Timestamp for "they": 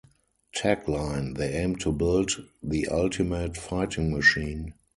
1.37-1.53